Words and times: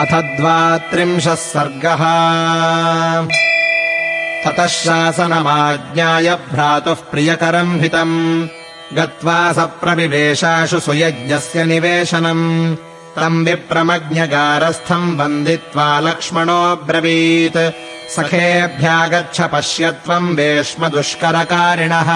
अथ 0.00 0.22
द्वात्रिंशः 0.22 1.34
सर्गः। 1.34 2.02
ततः 4.44 4.66
शासनमाज्ञाय 4.66 6.34
भ्रातुः 6.34 6.94
प्रियकरम् 6.94 7.80
हितम्। 7.80 8.48
गत्वा 8.96 9.52
सप्रविवेशाशु 9.52 10.80
सुयज्ञस्य 10.80 11.64
निवेशनम्। 11.64 12.76
तम् 13.16 13.44
विप्रमज्ञगारस्थम् 13.44 15.20
वन्दित्वा 15.20 16.00
लक्ष्मणोऽब्रवीत् 16.00 17.58
सखेभ्यागच्छ 18.10 19.40
पश्य 19.40 19.90
त्वम् 19.90 20.36
वेश्म 20.36 20.88
दुष्करकारिणः 20.88 22.10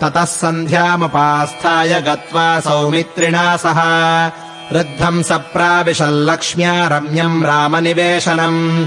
ततः 0.00 0.24
सन्ध्यामुपास्थाय 0.24 2.00
गत्वा 2.00 2.60
सौमित्रिणा 2.60 3.56
सह 3.56 3.80
वृद्धम् 4.72 5.22
सप्राविशल्लक्ष्म्या 5.22 6.88
रम्यम् 6.88 7.44
रामनिवेशनम्। 7.44 8.86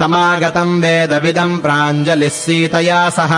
तमागतम् 0.00 0.82
वेदविदम् 0.82 1.58
प्राञ्जलिः 1.58 2.28
सीतया 2.28 3.10
सह। 3.10 3.32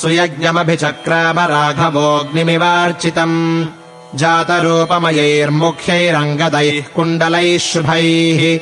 सुयज्ञमभिचक्राम 0.00 1.40
राघवोऽग्निमिवार्चितम् 1.40 3.66
जातरूपमयैर्मुख्यैरङ्गदैः 4.14 6.84
कुण्डलैः 6.96 7.58
शुभैः 7.58 8.60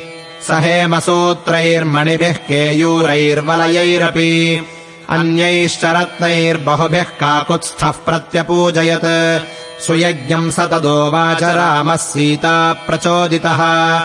सहेमसूत्रैर्मणिभिः 0.48 2.32
केयूरैर्वलयैरपि। 2.32 4.66
अन्यैश्च 5.10 5.80
रत्नैर्बहुभिः 5.84 7.02
काकुत्स्थः 7.02 7.91
प्रत्यपूजयत् 7.91 9.66
सुयज्ञम् 9.80 10.50
स 10.50 10.60
तदोवाच 10.60 11.42
रामः 11.42 11.96
सीता 11.96 12.72
प्रचोदितः। 12.72 14.00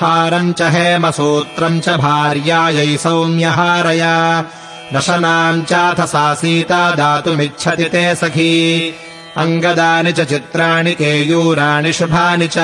हारम् 0.00 0.52
च 0.52 0.62
हेमसूत्रम् 0.62 1.80
च 1.80 1.88
भार्यायै 1.88 2.96
सौम्यहारय। 2.96 4.02
दशनाम् 4.94 5.62
चाथ 5.62 6.06
सा 6.06 6.34
सीता 6.34 6.90
दातुमिच्छति 6.90 7.84
ते 7.84 8.14
सखी। 8.14 8.94
अङ्गदानि 9.36 10.12
च 10.12 10.20
चित्राणि 10.20 10.92
केयूराणि 10.92 11.92
शुभानि 11.92 12.48
च। 12.48 12.54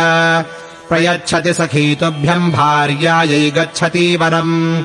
प्रयच्छति 0.88 1.52
सखी 1.52 1.94
तुभ्यम् 1.94 2.52
भार्यायै 2.52 3.50
गच्छति 3.50 4.16
वरम्। 4.16 4.82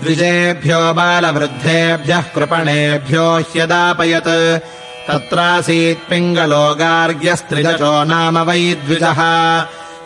द्विजेभ्यो 0.01 0.93
बालवृद्धेभ्यः 0.93 2.21
कृपणेभ्यो 2.21 3.39
ह्यदापयत्। 3.39 4.59
तत्रासीत् 5.07 6.09
पिङ्गलो 6.09 6.75
गार्ग्यस्त्रिदशो 6.75 8.03
नाम 8.03 8.39
वै 8.39 8.77
द्विजः। 8.85 9.19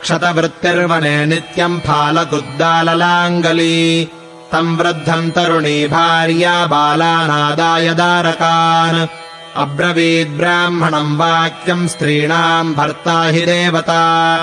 क्षतवृत्तिर्वने 0.01 1.25
नित्यम् 1.25 1.79
फालकुद्दाललाङ्गली 1.79 4.07
तम् 4.55 4.77
वृद्धम् 4.77 5.31
तरुणी 5.31 5.87
भार्या 5.87 6.65
बालानादाय 6.65 7.93
दारकान्। 7.93 9.07
अब्रवीद्ब्राह्मणम् 9.55 11.17
वाक्यम् 11.17 11.87
स्त्रीणाम् 11.87 12.75
भर्ता 12.75 13.23
हि 13.23 13.41
देवता। 13.41 14.35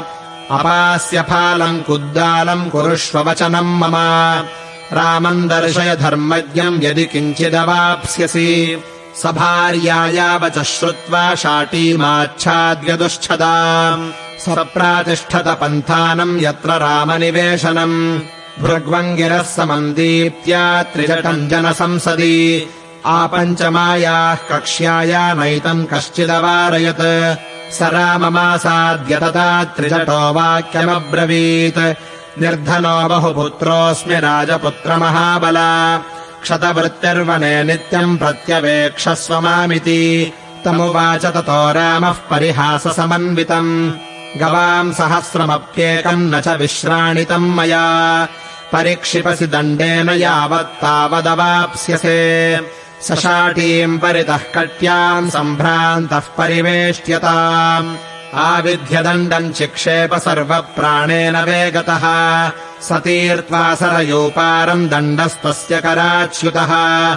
अपास्य 0.51 1.23
फालम् 1.23 1.83
कुद्दालम् 1.83 2.71
कुरुष्व 2.71 3.19
वचनम् 3.19 3.81
मम। 3.81 3.97
रामम् 4.93 5.49
दर्शय 5.49 5.97
धर्मज्ञम् 5.97 6.83
यदि 6.83 7.05
किञ्चिदवाप्स्यसि। 7.05 8.83
स 9.17 9.27
भार्याया 9.27 10.37
वचः 10.37 10.63
श्रुत्वा 10.63 11.35
शाटीमाच्छाद्यदुच्छदा 11.35 12.37
स 14.39 14.45
पन्थानम् 15.61 16.41
यत्र 16.41 16.71
रामनिवेशनम् 16.71 18.21
भृग्वङ्गिरः 18.61 19.43
समन्दीप्त्या 19.43 20.83
त्रिजटम् 20.83 21.49
जनसंसदि। 21.49 22.71
आपञ्चमायाः 23.07 24.35
कक्ष्याया 24.35 25.35
नैतम् 25.35 25.87
कश्चिदवारयत्। 25.87 27.37
स 27.75 27.79
राममासाद्य 27.83 29.17
तथा 29.17 29.65
त्रिजटो 29.65 30.33
वाक्यमब्रवीत्। 30.33 31.79
निर्धनो 32.41 33.09
बहुपुत्रोऽस्मि 33.09 34.15
राजपुत्रमहाबला। 34.15 35.99
क्षतवृत्तिर्वने 36.43 37.65
नित्यम् 37.65 38.19
प्रत्यवेक्षस्व 38.19 39.41
मामिति। 39.41 40.33
तमुवाच 40.65 41.27
ततो 41.27 41.73
रामः 41.73 42.13
परिहाससमन्वितम्। 42.13 43.93
गवाम् 44.39 44.93
सहस्रमप्येकम् 44.93 46.31
न 46.31 46.41
च 46.41 46.49
विश्राणितम् 46.49 47.55
मया 47.55 48.29
परिक्षिपसि 48.73 49.47
दण्डेन 49.47 50.09
यावत्तावदवाप्स्यसे 50.09 52.61
सशाटीम् 53.03 53.99
परितः 53.99 54.37
कट्याम् 54.37 55.31
सम्भ्रान्तः 55.31 56.19
परिवेष्ट्यताम्। 56.19 57.97
आविध्यदण्डम् 58.35 59.53
चिक्षेप 59.53 60.15
सर्वप्राणेन 60.15 61.37
वेगतः। 61.37 62.05
सतीर्त्वा 62.89 63.75
सरयूपारम् 63.75 64.89
दण्डस्तस्य 64.89 65.81
कराच्युतः। 65.81 67.15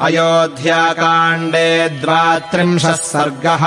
अयोध्याकाण्डे 0.08 1.70
द्वात्रिंशः 2.02 2.96
सर्गः 3.12 3.66